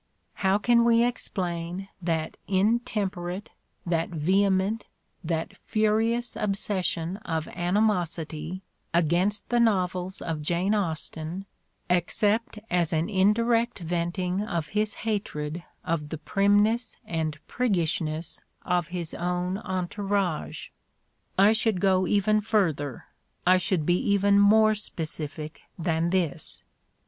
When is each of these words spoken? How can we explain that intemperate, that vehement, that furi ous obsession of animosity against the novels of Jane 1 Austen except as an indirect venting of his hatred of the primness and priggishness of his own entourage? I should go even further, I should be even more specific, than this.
How 0.41 0.57
can 0.57 0.83
we 0.83 1.03
explain 1.03 1.87
that 2.01 2.35
intemperate, 2.47 3.51
that 3.85 4.09
vehement, 4.09 4.85
that 5.23 5.53
furi 5.71 6.17
ous 6.17 6.35
obsession 6.35 7.17
of 7.17 7.47
animosity 7.49 8.63
against 8.95 9.47
the 9.49 9.59
novels 9.59 10.19
of 10.19 10.41
Jane 10.41 10.71
1 10.71 10.73
Austen 10.81 11.45
except 11.87 12.57
as 12.71 12.91
an 12.91 13.11
indirect 13.11 13.77
venting 13.77 14.41
of 14.41 14.69
his 14.69 14.95
hatred 15.05 15.63
of 15.83 16.09
the 16.09 16.17
primness 16.17 16.97
and 17.05 17.37
priggishness 17.47 18.41
of 18.63 18.87
his 18.87 19.13
own 19.13 19.59
entourage? 19.59 20.69
I 21.37 21.51
should 21.51 21.79
go 21.79 22.07
even 22.07 22.41
further, 22.41 23.05
I 23.45 23.57
should 23.57 23.85
be 23.85 23.99
even 23.99 24.39
more 24.39 24.73
specific, 24.73 25.61
than 25.77 26.09
this. 26.09 26.63